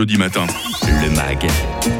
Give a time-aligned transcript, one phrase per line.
[0.00, 0.46] Jeudi matin.
[1.02, 1.46] Le MAG,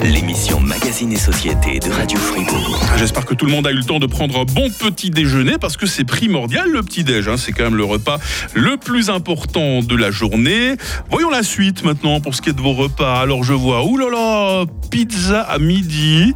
[0.02, 2.80] l'émission Magazine et Société de Radio Fribourg.
[2.96, 5.58] J'espère que tout le monde a eu le temps de prendre un bon petit déjeuner
[5.61, 7.28] parce que c'est primordial le petit déj.
[7.28, 7.36] hein.
[7.36, 8.18] C'est quand même le repas
[8.55, 10.77] le plus important de la journée.
[11.11, 13.21] Voyons la suite maintenant pour ce qui est de vos repas.
[13.21, 16.32] Alors je vois, oulala, pizza à midi.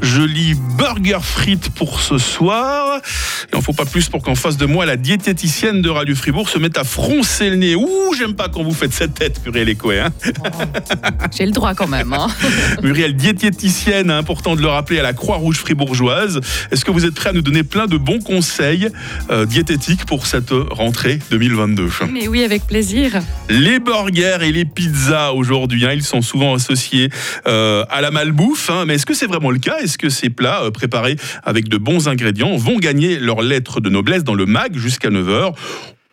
[0.00, 3.00] Je lis burger frites pour ce soir.
[3.52, 6.48] Il n'en faut pas plus pour qu'en face de moi, la diététicienne de Radio Fribourg
[6.48, 7.74] se mette à froncer le nez.
[7.74, 10.00] Ouh, j'aime pas quand vous faites cette tête, Muriel Écoé.
[10.00, 10.10] Hein
[11.36, 12.12] J'ai le droit quand même.
[12.12, 12.28] hein.
[12.82, 16.40] Muriel, diététicienne, hein, important de le rappeler, à la Croix-Rouge fribourgeoise.
[16.70, 18.88] Est-ce que vous êtes prêt à nous donner plein de bons conseils
[19.30, 23.12] euh, diététiques pour cette rentrée 2022 Mais oui, avec plaisir.
[23.48, 27.10] Les burgers et les pizzas aujourd'hui, hein, ils sont souvent associés
[27.46, 28.70] euh, à la malbouffe.
[28.70, 28.84] hein.
[28.86, 29.78] mais est-ce que c'est vraiment le cas?
[29.82, 33.88] Est-ce que ces plats euh, préparés avec de bons ingrédients vont gagner leur lettre de
[33.90, 35.52] noblesse dans le MAG jusqu'à 9h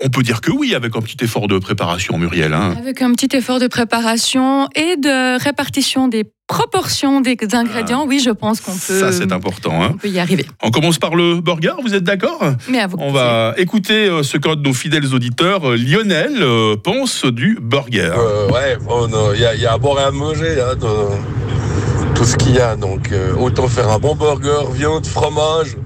[0.04, 2.54] on peut dire que oui, avec un petit effort de préparation, Muriel.
[2.54, 2.76] hein.
[2.78, 8.30] Avec un petit effort de préparation et de répartition des proportions des ingrédients, oui, je
[8.32, 9.81] pense qu'on peut, Ça, c'est important.
[9.84, 9.92] hein.
[9.94, 10.45] on peut y arriver.
[10.64, 12.42] On commence par le burger, vous êtes d'accord?
[12.70, 12.98] Mais à vous.
[13.00, 18.12] On va écouter euh, ce que nos fidèles auditeurs, euh, Lionel, euh, pense du burger.
[18.18, 20.75] Euh, ouais, bon, il y, a- il y a à boire et à manger, hein,
[20.75, 22.75] de- tout ce qu'il y a.
[22.75, 25.78] Donc, euh, autant faire un bon burger, viande, fromage,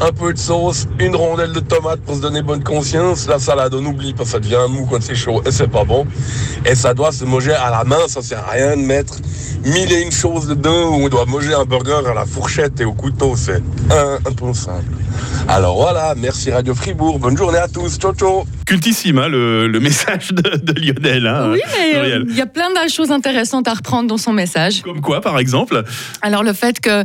[0.00, 3.26] un peu de sauce, une rondelle de tomate pour se donner bonne conscience.
[3.28, 5.84] La salade, on oublie parce que ça devient mou quand c'est chaud et c'est pas
[5.84, 6.06] bon.
[6.64, 9.14] Et ça doit se manger à la main, ça sert à rien de mettre
[9.64, 12.84] mille et une choses dedans où on doit manger un burger à la fourchette et
[12.84, 13.34] au couteau.
[13.36, 14.84] C'est un, un peu simple.
[15.48, 17.18] Alors voilà, merci Radio Fribourg.
[17.18, 17.98] Bonne journée à tous.
[17.98, 18.44] Ciao, ciao.
[18.66, 21.26] Cultissime, hein, le, le message de, de Lionel.
[21.26, 21.50] hein.
[21.52, 24.82] Oui, mais euh, il y a plein de choses intéressantes à reprendre dans son message.
[24.82, 25.82] Comme quoi, par exemple
[26.22, 27.02] Alors le fait que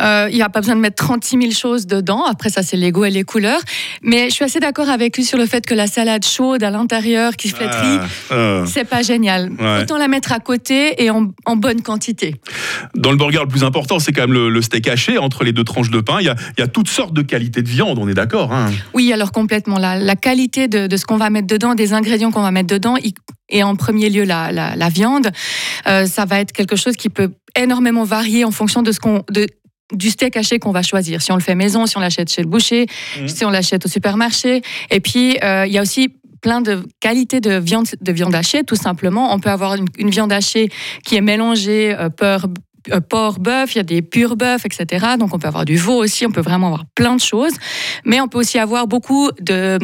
[0.00, 2.24] euh, n'y a pas besoin de mettre 36 000 choses dedans.
[2.36, 3.60] Après ça, c'est les goûts et les couleurs.
[4.02, 6.70] Mais je suis assez d'accord avec lui sur le fait que la salade chaude à
[6.70, 7.96] l'intérieur qui flétrit,
[8.30, 9.50] Ah, euh, c'est pas génial.
[9.58, 9.80] Ouais.
[9.82, 12.34] Autant la mettre à côté et en, en bonne quantité.
[12.94, 15.52] Dans le burger, le plus important, c'est quand même le, le steak haché entre les
[15.54, 16.18] deux tranches de pain.
[16.20, 18.52] Il y a, il y a toutes sortes de qualités de viande, on est d'accord
[18.52, 19.78] hein Oui, alors complètement.
[19.78, 22.68] La, la qualité de, de ce qu'on va mettre dedans, des ingrédients qu'on va mettre
[22.68, 23.14] dedans, y-
[23.48, 25.30] et en premier lieu la, la- la viande,
[25.86, 29.22] euh, ça va être quelque chose qui peut énormément varier en fonction de ce qu'on
[29.30, 29.46] de
[29.92, 31.22] du steak haché qu'on va choisir.
[31.22, 32.86] Si on le fait maison, si on l'achète chez le boucher,
[33.20, 33.28] Mhm.
[33.28, 34.62] si on l'achète au supermarché.
[34.90, 36.08] Et puis, euh, il y a aussi
[36.42, 39.32] plein de qualités de viande, de viande hachée, tout simplement.
[39.32, 40.68] On peut avoir une, une viande hachée
[41.04, 42.38] qui est mélangée euh, euh,
[43.08, 45.06] porc, bœuf, il y a des purs bœufs, etc.
[45.18, 47.52] Donc on peut avoir du veau aussi, on peut vraiment avoir plein de choses.
[48.04, 49.78] Mais on peut aussi avoir beaucoup de,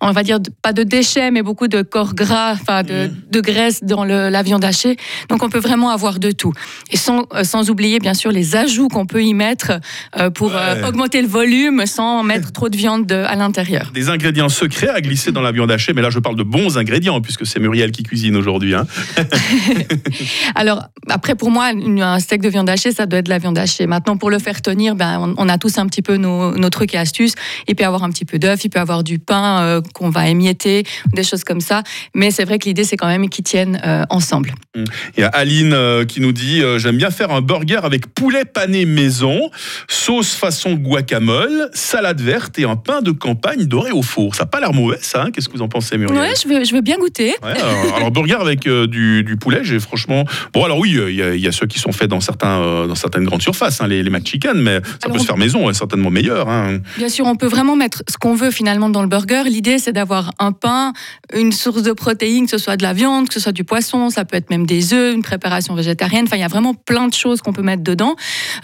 [0.00, 3.82] on va dire, pas de déchets, mais beaucoup de corps gras, enfin de, de graisse
[3.82, 4.96] dans le- la viande hachée.
[5.28, 6.52] Donc on peut vraiment avoir de tout.
[6.90, 9.72] Et sans, euh, sans oublier, bien sûr, les ajouts qu'on peut y mettre
[10.18, 10.86] euh, pour euh, Ouais.
[10.88, 13.90] augmenter le volume sans mettre trop de viande de- à l'intérieur.
[13.94, 16.76] Des ingrédients secrets à glisser dans la viande hachée, mais là je parle de bons
[16.78, 18.74] ingrédients, puisque c'est Muriel qui cuisine aujourd'hui.
[18.74, 18.86] hein.
[20.54, 23.58] Alors, après, pour moi, un steak de viande hachée, ça doit être de la viande
[23.58, 23.86] hachée.
[23.86, 26.70] Maintenant, pour le faire tenir, ben, on, on a tous un petit peu nos, nos
[26.70, 27.34] trucs et astuces.
[27.66, 29.80] Il peut y avoir un petit peu d'œuf, il peut y avoir du pain euh,
[29.94, 31.82] qu'on va émietter, des choses comme ça.
[32.14, 34.52] Mais c'est vrai que l'idée, c'est quand même qu'ils tiennent euh, ensemble.
[34.74, 38.44] Il y a Aline euh, qui nous dit J'aime bien faire un burger avec poulet
[38.44, 39.50] pané maison,
[39.88, 44.34] sauce façon guacamole, salade verte et un pain de campagne doré au four.
[44.34, 45.22] Ça n'a pas l'air mauvais, ça.
[45.22, 47.34] hein Qu'est-ce que vous en pensez, Muriel Ouais, je veux, je veux bien goûter.
[47.42, 50.24] Ouais, alors, alors, burger avec du, du poulet, j'ai franchement.
[50.52, 52.94] Bon, alors oui, il y, y a ceux qui sont faits dans, certains, euh, dans
[52.94, 55.74] certaines grandes surfaces, hein, les, les McChicken, mais ça Alors, peut se faire maison, est
[55.74, 56.48] certainement meilleur.
[56.48, 56.78] hein.
[56.96, 59.42] Bien sûr, on peut vraiment mettre ce qu'on veut finalement dans le burger.
[59.46, 60.92] L'idée, c'est d'avoir un pain,
[61.34, 64.10] une source de protéines, que ce soit de la viande, que ce soit du poisson,
[64.10, 66.24] ça peut être même des œufs, une préparation végétarienne.
[66.26, 68.14] Enfin, il y a vraiment plein de choses qu'on peut mettre dedans.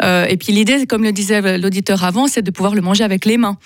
[0.03, 3.25] Euh, et puis l'idée, comme le disait l'auditeur avant, c'est de pouvoir le manger avec
[3.25, 3.57] les mains.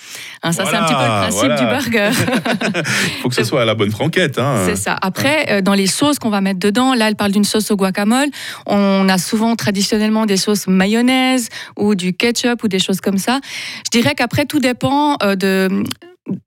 [0.43, 1.55] Hein, ça, c'est un petit peu le principe voilà.
[1.55, 2.09] du burger.
[3.17, 4.37] Il faut que ce soit à la bonne franquette.
[4.39, 4.63] hein.
[4.65, 4.95] C'est ça.
[5.01, 7.75] Après, euh, dans les sauces qu'on va mettre dedans, là, elle parle d'une sauce au
[7.75, 8.27] guacamole.
[8.65, 13.39] On a souvent traditionnellement des sauces mayonnaise ou du ketchup ou des choses comme ça.
[13.85, 15.83] Je dirais qu'après, tout dépend euh, de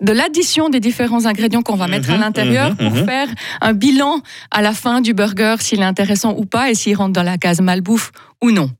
[0.00, 3.04] de l'addition des différents ingrédients qu'on va mettre à Mhm, l'intérieur mhm, pour mhm.
[3.04, 3.28] faire
[3.60, 4.20] un bilan
[4.52, 7.36] à la fin du burger, s'il est intéressant ou pas et s'il rentre dans la
[7.36, 8.70] case malbouffe ou non.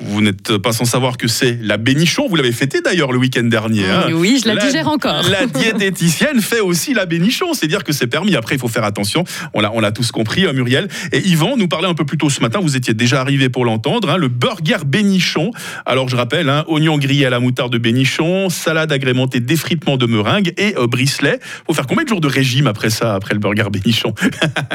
[0.00, 2.26] Vous n'êtes pas sans savoir que c'est la bénichon.
[2.26, 3.84] Vous l'avez fêté d'ailleurs le week-end dernier.
[3.84, 4.06] hein.
[4.14, 5.22] Oui, je la, La- digère encore.
[5.28, 8.34] La diététicienne fait aussi la bénichon, c'est dire que c'est permis.
[8.34, 9.22] Après, il faut faire attention.
[9.52, 10.88] On l'a, on l'a tous compris, euh, Muriel.
[11.12, 12.58] Et Yvan nous parlait un peu plus tôt ce matin.
[12.60, 14.08] Vous étiez déjà arrivé pour l'entendre.
[14.08, 15.50] hein, le burger bénichon.
[15.84, 20.06] Alors, je rappelle, hein, oignon grillé à la moutarde de bénichon, salade agrémentée d'effritement de
[20.06, 21.38] meringue et euh, bricelet.
[21.66, 24.14] Faut faire combien de jours de régime après ça, après le burger bénichon?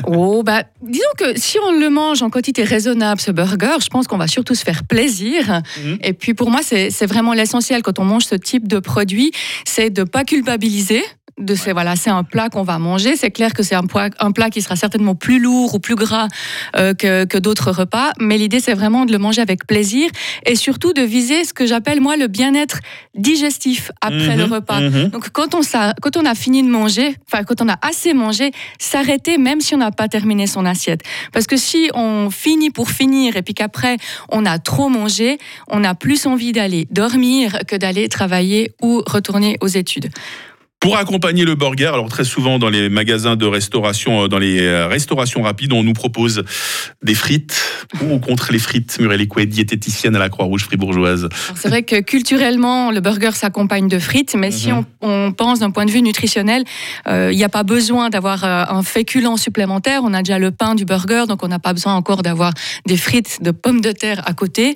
[0.06, 4.06] Oh, bah, disons que si on le mange en quantité raisonnable, ce burger, je pense
[4.08, 5.07] qu'on va surtout se faire plaisir.
[5.84, 5.98] Mhm.
[6.04, 9.32] Et puis pour moi, c'est c'est vraiment l'essentiel quand on mange ce type de produit,
[9.66, 11.04] c'est de pas culpabiliser.
[11.38, 13.16] De ces voilà, c'est un plat qu'on va manger.
[13.16, 15.96] C'est clair que c'est un, plat- un plat qui sera certainement plus lourd ou plus
[15.96, 16.28] gras
[16.76, 20.10] euh, que, que d'autres repas, mais l'idée c'est vraiment de le manger avec plaisir
[20.46, 22.80] et surtout de viser ce que j'appelle moi le bien-être
[23.16, 24.80] digestif après Mhm, le repas.
[24.82, 25.10] mhm.
[25.10, 25.62] Donc quand on,
[26.02, 29.76] quand on a fini de manger, enfin quand on a assez mangé, s'arrêter même si
[29.76, 31.02] on n'a pas terminé son assiette.
[31.34, 33.98] Parce que si on finit pour finir et puis qu'après
[34.30, 35.38] on a trop mangé,
[35.68, 40.10] on a plus envie d'aller dormir que d'aller travailler ou retourner aux études.
[40.80, 44.62] Pour accompagner le burger, alors très souvent dans les magasins de restauration, euh, dans les
[44.62, 46.44] euh, restaurations rapides, on nous propose
[47.02, 47.60] des frites
[48.04, 49.00] ou contre les frites.
[49.00, 51.30] Muriel Écouet, diététicienne à la Croix-Rouge fribourgeoise.
[51.56, 54.86] C'est vrai que culturellement, le burger s'accompagne de frites, mais si Mhm.
[55.02, 56.64] on, on pense d'un point de vue nutritionnel,
[57.08, 60.02] euh, il n'y a pas besoin d'avoir un féculent supplémentaire.
[60.04, 62.54] On a déjà le pain du burger, donc on n'a pas besoin encore d'avoir
[62.86, 64.76] des frites de pommes de terre à côté.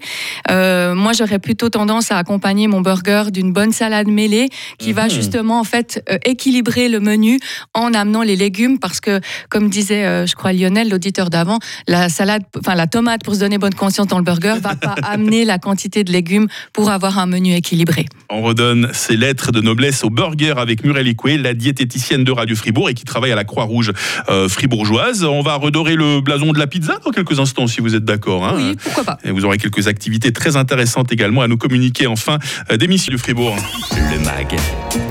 [0.50, 4.50] Euh, moi, j'aurais plutôt tendance à accompagner mon burger d'une bonne salade mêlée
[4.80, 5.10] qui va Mhm.
[5.12, 7.40] justement en fait euh, équilibrer le menu
[7.74, 12.10] en amenant les légumes parce que, comme disait, euh, je crois Lionel, l'auditeur d'avant, la
[12.10, 15.46] salade, enfin la tomate pour se donner bonne conscience dans le burger va pas amener
[15.46, 18.06] la quantité de légumes pour avoir un menu équilibré.
[18.30, 22.56] On redonne ses lettres de noblesse au burger avec Muriel Écouet, la diététicienne de Radio
[22.56, 23.92] Fribourg et qui travaille à la Croix-Rouge
[24.30, 25.24] euh, fribourgeoise.
[25.24, 28.46] On va redorer le blason de la pizza dans quelques instants, si vous êtes d'accord.
[28.46, 28.54] hein.
[28.56, 29.18] Oui, pourquoi pas.
[29.24, 32.40] Et vous aurez quelques activités très intéressantes également à nous communiquer en fin
[32.72, 33.56] euh, d'émission du Fribourg.
[33.92, 34.56] Le MAG,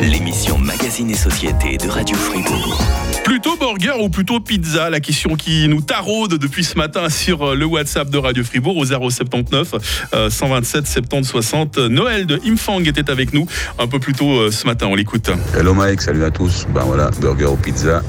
[0.01, 2.81] l'émission Magazine et Société de Radio Fribourg.
[3.25, 7.55] Plutôt burger ou plutôt pizza La question qui nous taraude depuis ce matin sur euh,
[7.57, 9.75] le WhatsApp de Radio Fribourg au 079
[10.15, 11.79] euh, 127 70 60.
[11.79, 13.47] Noël de Imfang était avec nous
[13.81, 14.87] un peu plus tôt euh, ce matin.
[14.89, 15.29] On l'écoute.
[15.59, 16.69] Hello Mike, salut à tous.
[16.73, 18.03] Ben voilà, burger ou pizza.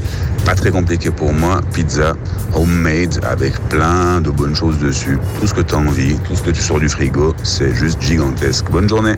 [0.45, 1.61] Pas très compliqué pour moi.
[1.73, 2.13] Pizza
[2.53, 5.17] homemade avec plein de bonnes choses dessus.
[5.39, 7.99] Tout ce que tu as envie, tout ce que tu sors du frigo, c'est juste
[8.03, 8.69] gigantesque.
[8.69, 9.15] Bonne journée.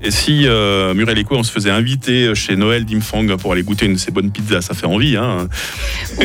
[0.00, 3.86] Et si euh, Muriel Écouet, on se faisait inviter chez Noël d'Imfang pour aller goûter
[3.86, 5.16] une de ces bonnes pizzas, ça fait envie.
[5.16, 5.48] Hein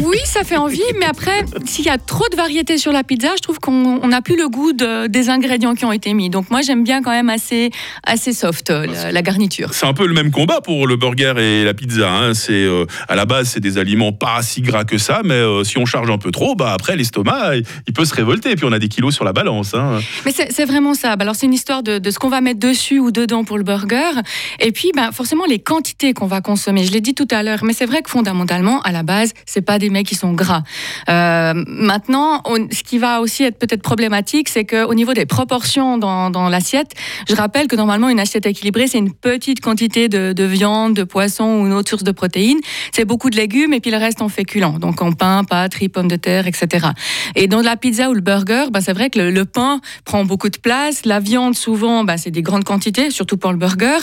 [0.03, 3.29] Oui, ça fait envie, mais après, s'il y a trop de variétés sur la pizza,
[3.35, 6.29] je trouve qu'on on n'a plus le goût de- des ingrédients qui ont été mis.
[6.29, 7.71] Donc moi, j'aime bien quand même assez,
[8.03, 9.73] assez soft euh, la, la garniture.
[9.73, 12.11] C'est un peu le même combat pour le burger et la pizza.
[12.11, 12.33] hein.
[12.35, 15.63] C'est euh, à la base, c'est des aliments pas si gras que ça, mais euh,
[15.63, 18.51] si on charge un peu trop, bah après l'estomac, il, il peut se révolter.
[18.51, 19.73] Et puis on a des kilos sur la balance.
[19.73, 19.99] hein.
[20.25, 21.15] Mais c'est vraiment ça.
[21.15, 23.57] Bah, Alors c'est une histoire de, de ce qu'on va mettre dessus ou dedans pour
[23.57, 24.21] le burger.
[24.59, 26.83] Et puis ben, forcément les quantités qu'on va consommer.
[26.83, 29.61] Je l'ai dit tout à l'heure, mais c'est vrai que fondamentalement, à la base, c'est
[29.61, 30.63] pas des mecs qui sont gras.
[31.09, 36.29] Euh, maintenant, ce qui va aussi être peut-être problématique, c'est qu'au niveau des proportions dans,
[36.29, 36.91] dans l'assiette,
[37.29, 41.03] je rappelle que normalement une assiette équilibrée, c'est une petite quantité de, de viande, de
[41.03, 42.59] poisson ou une autre source de protéines.
[42.91, 46.07] C'est beaucoup de légumes et puis le reste en féculents, donc en pain, pâtes, pommes
[46.07, 46.87] de terre, etc.
[47.35, 50.25] Et dans la pizza ou le burger, ben, c'est vrai que le, le pain prend
[50.25, 51.05] beaucoup de place.
[51.05, 53.99] La viande, souvent, ben, c'est des grandes quantités, surtout pour le burger.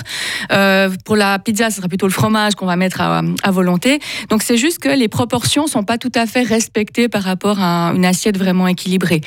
[0.53, 4.01] Euh, pour la pizza, ce sera plutôt le fromage qu'on va mettre à, volonté.
[4.31, 7.93] Donc c'est juste que les proportions sont pas tout à fait respectées par rapport à
[7.95, 9.21] une assiette vraiment équilibrée.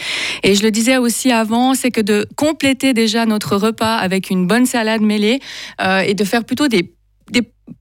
[0.43, 4.47] Et je le disais aussi avant, c'est que de compléter déjà notre repas avec une
[4.47, 5.39] bonne salade mêlée
[5.81, 6.93] euh, et de faire plutôt des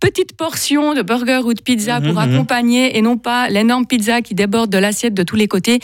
[0.01, 2.35] petites portions de burger ou de pizza pour Mhm, mhm.
[2.35, 5.81] accompagner et non pas l'énorme pizza qui déborde de l'assiette de tous les côtés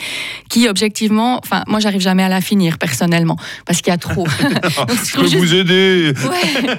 [0.49, 3.35] qui objectivement enfin moi j'arrive jamais à la finir personnellement
[3.65, 4.25] parce qu'il y a trop
[4.87, 6.13] Donc, je Je peux juste- vous aider.
[6.23, 6.77] Ouais.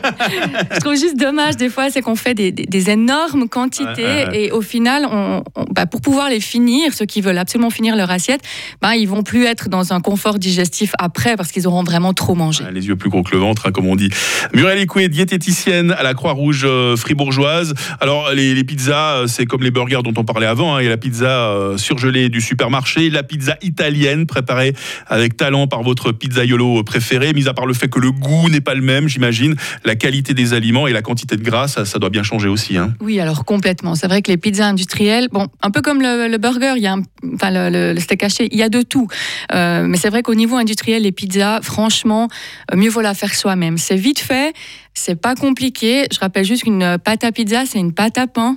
[0.75, 4.25] je trouve juste dommage des fois, c'est qu'on fait des, des- des énormes quantités Ouais,
[4.25, 4.43] ouais, ouais.
[4.46, 7.96] et au final, on, on- bah, pour pouvoir les finir, ceux qui veulent absolument finir
[7.96, 8.40] leur assiette,
[8.81, 12.35] bah, ils vont plus être dans un confort digestif après parce qu'ils auront vraiment trop
[12.35, 12.64] mangé.
[12.73, 14.09] Les yeux plus gros que le ventre, hein, comme on dit.
[14.54, 17.75] Muriel Écoué, diététicienne à la Croix-Rouge euh, fribourgeoise.
[18.00, 20.76] Alors, les, pizzas, euh, c'est comme les burgers dont on parlait avant.
[20.76, 20.81] hein.
[20.81, 24.75] Il y a la pizza euh, surgelée du supermarché, la pizza italienne préparée
[25.09, 28.61] avec talent par votre pizzaiolo préféré, mis à part le fait que le goût n'est
[28.61, 29.57] pas le même, j'imagine.
[29.85, 32.76] La qualité des aliments et la quantité de gras, ça, ça doit bien changer aussi.
[32.76, 32.95] hein.
[33.00, 33.95] Oui, alors complètement.
[33.97, 36.87] C'est vrai que les pizzas industrielles, bon, un peu comme le, le burger, il y
[36.87, 37.02] a un-
[37.34, 39.06] enfin le, le- le steak haché, il y a de tout.
[39.52, 42.28] Euh, mais c'est vrai qu'au niveau industriel, les pizzas, franchement,
[42.74, 43.78] mieux vaut la faire soi-même.
[43.78, 44.54] C'est vite fait,
[44.94, 46.06] c'est pas compliqué.
[46.12, 48.56] Je rappelle juste qu'une pâte à pizza, c'est une pâte à pain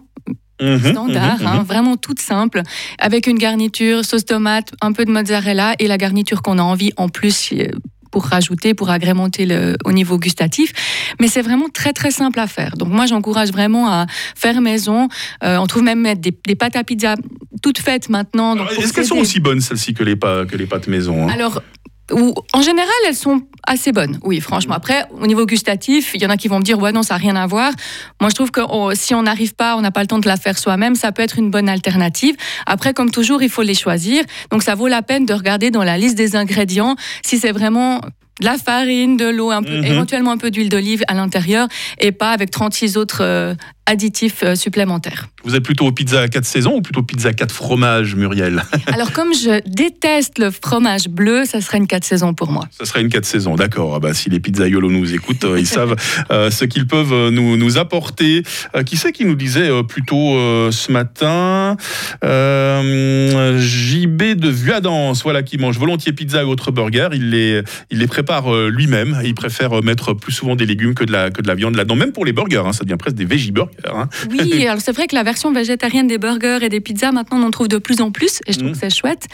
[0.61, 1.63] Mhm, standard, mhm, hein, mhm.
[1.63, 2.61] vraiment toute simple,
[2.99, 6.91] avec une garniture, sauce tomate, un peu de mozzarella et la garniture qu'on a envie
[6.95, 7.67] en plus euh,
[8.13, 10.71] pour rajouter, pour agrémenter le, au niveau gustatif.
[11.19, 12.77] Mais c'est vraiment très très simple à faire.
[12.77, 14.05] Donc moi j'encourage vraiment à
[14.35, 15.07] faire maison.
[15.43, 17.15] Euh, on trouve même mettre des, des pâtes à pizza
[17.63, 18.55] toutes faites maintenant.
[18.67, 21.31] Est-ce qu'elles sont aussi bonnes, celles-ci, que les, pa- que les pâtes maison hein?
[21.33, 21.63] Alors,
[22.11, 24.19] ou- en général, elles sont assez bonnes.
[24.23, 24.73] Oui, franchement.
[24.75, 27.13] Après, au niveau gustatif, il y en a qui vont me dire, ouais, non, ça
[27.13, 27.71] n'a rien à voir.
[28.19, 30.27] Moi, je trouve que oh, si on n'arrive pas, on n'a pas le temps de
[30.27, 32.35] la faire soi-même, ça peut être une bonne alternative.
[32.65, 34.23] Après, comme toujours, il faut les choisir.
[34.51, 38.01] Donc, ça vaut la peine de regarder dans la liste des ingrédients si c'est vraiment
[38.41, 39.85] de la farine, de l'eau, un peu, Mhm.
[39.85, 41.67] éventuellement un peu d'huile d'olive à l'intérieur
[41.99, 43.53] et pas avec 36 autres euh,
[43.85, 45.27] additifs euh, supplémentaires.
[45.43, 48.63] Vous êtes plutôt pizza à 4 saisons ou plutôt pizza à 4 fromages, Muriel?
[48.87, 52.67] Alors comme je déteste le fromage bleu, ça serait une 4 saisons pour moi.
[52.71, 53.95] Ça serait une 4 saisons, d'accord.
[53.95, 55.95] Ah bah, si les pizzaiolos nous écoutent, euh, ils savent
[56.31, 58.43] euh, ce qu'ils peuvent nous, nous apporter.
[58.75, 60.33] Euh, qui c'est qui nous disait euh, plutôt
[60.71, 61.75] ce matin
[62.21, 67.09] JB de Vuadance, voilà, qui mange volontiers pizza ou autre burger.
[67.13, 67.61] Il les,
[67.91, 69.19] il les prépare lui-même.
[69.23, 71.95] Il préfère mettre plus souvent des légumes que de la, que de la viande là-dedans.
[71.95, 73.72] Même pour les burgers, hein, ça devient presque des veggie burgers.
[73.85, 74.09] Hein.
[74.29, 77.43] Oui, alors c'est vrai que la version végétarienne des burgers et des pizzas, maintenant, on
[77.43, 79.27] en trouve de plus en plus, et je trouve que c'est chouette.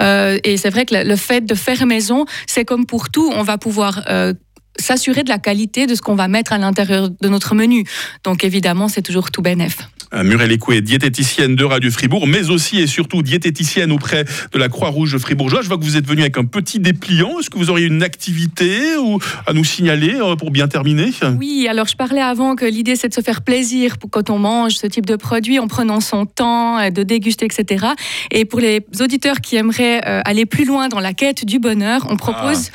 [0.00, 3.42] Euh, et c'est vrai que le, fait de faire maison, c'est comme pour tout, on
[3.42, 4.32] va pouvoir euh,
[4.78, 7.84] s'assurer de la qualité de ce qu'on va mettre à l'intérieur de notre menu.
[8.24, 9.78] Donc évidemment, c'est toujours tout bénef.
[10.14, 14.68] Euh, Muriel Écoué, diététicienne de Radio Fribourg, mais aussi et surtout diététicienne auprès de la
[14.68, 15.62] Croix-Rouge fribourgeoise.
[15.62, 17.38] Je vois que vous êtes venu avec un petit dépliant.
[17.38, 21.10] Est-ce que vous auriez une activité ou à nous signaler euh, pour bien terminer?
[21.38, 24.72] Oui, alors je parlais avant que l'idée c'est de se faire plaisir quand on mange
[24.72, 27.86] ce type de produit en prenant son temps, euh, de déguster, etc.
[28.30, 32.16] Et pour les auditeurs qui aimeraient aller plus loin dans la quête du bonheur, on
[32.16, 32.70] propose,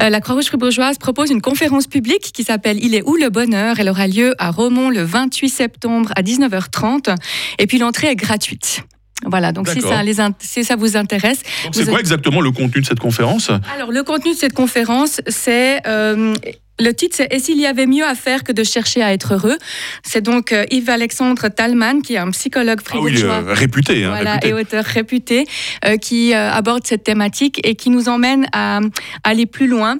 [0.00, 3.76] euh, la Croix-Rouge fribourgeoise propose une conférence publique qui s'appelle Il est où le bonheur?
[3.78, 6.81] Elle aura lieu à Romont le 28 septembre à 19h30.
[7.58, 8.82] Et puis l'entrée est gratuite.
[9.24, 12.50] Voilà, donc si ça, les int- si ça vous intéresse, C'est quoi êtes- exactement le
[12.50, 13.50] contenu de cette conférence?
[13.72, 15.80] Alors, le contenu de cette conférence, c'est.
[15.86, 16.34] euh,
[16.80, 19.34] le titre, c'est Et s'il y avait mieux à faire que de chercher à être
[19.34, 19.56] heureux?
[20.04, 23.42] C'est donc euh, Yves-Alexandre Talman, qui est un psychologue Ah oui, fribourgeois.
[23.50, 24.04] euh, réputé.
[24.04, 24.48] hein, Voilà, réputé.
[24.48, 25.46] et auteur réputé,
[25.84, 28.80] euh, qui aborde cette thématique et qui nous emmène à, à
[29.24, 29.98] aller plus loin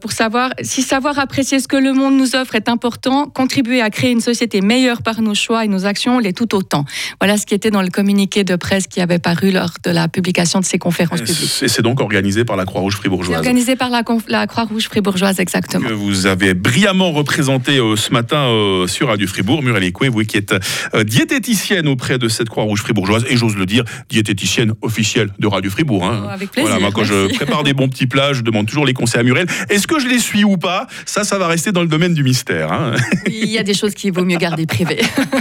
[0.00, 3.90] pour savoir si savoir apprécier ce que le monde nous offre est important, contribuer à
[3.90, 6.84] créer une société meilleure par nos choix et nos actions l'est tout autant.
[7.20, 10.08] Voilà ce qui était dans le communiqué de presse qui avait paru lors de la
[10.08, 11.62] publication de ces conférences publiques.
[11.62, 13.36] Et c'est donc organisé par la Croix-Rouge fribourgeoise.
[13.38, 15.79] organisé par la Croix-Rouge fribourgeoise, exactement.
[15.80, 19.62] Que vous avez brillamment représenté euh, ce matin euh, sur Radio Fribourg.
[19.62, 20.54] Muriel Écoué, vous qui êtes
[20.94, 25.70] euh, diététicienne auprès de cette Croix-Rouge fribourgeoise et j'ose le dire, diététicienne officielle de Radio
[25.70, 26.04] Fribourg.
[26.04, 26.22] hein.
[26.26, 28.86] Oh, avec plaisir, Voilà, moi quand je prépare des bons petits plats, je demande toujours
[28.86, 29.46] les conseils à Muriel.
[29.68, 30.86] Est-ce que je les suis ou pas?
[31.06, 32.72] Ça, ça va rester dans le domaine du mystère.
[32.72, 32.92] hein.
[33.26, 35.00] Il y a des choses qu'il vaut mieux garder privées.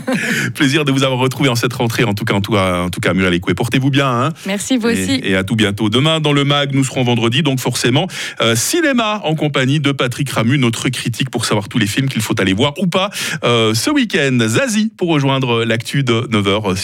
[0.55, 2.03] Plaisir de vous avoir retrouvé en cette rentrée.
[2.03, 4.07] En tout cas, en tout cas, en tout cas Muriel Écoué, portez-vous bien.
[4.07, 4.29] hein.
[4.45, 5.15] Merci, vous aussi.
[5.23, 5.89] Et, et à tout bientôt.
[5.89, 8.07] Demain, dans le MAG, nous serons vendredi, donc forcément,
[8.41, 12.39] euh, cinéma en compagnie de Patrick Notre critique pour savoir tous les films qu'il faut
[12.39, 13.09] aller voir ou pas
[13.43, 14.37] euh, ce week-end.
[14.47, 16.79] Zazie pour rejoindre l'actu de 9h sur